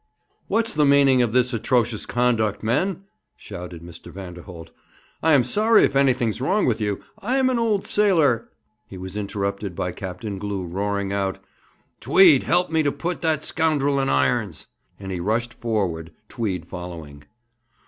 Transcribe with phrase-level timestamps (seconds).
[0.47, 3.03] 'What's the meaning of this atrocious conduct, men?'
[3.37, 4.11] shouted Mr.
[4.11, 4.71] Vanderholt.
[5.21, 7.03] 'I am sorry if anything's wrong with you.
[7.19, 8.49] I am an old sailor'
[8.89, 11.37] He was interrupted by Captain Glew roaring out:
[11.99, 14.65] 'Tweed, help me to put that scoundrel in irons!'
[14.99, 17.25] And he rushed forward, Tweed following.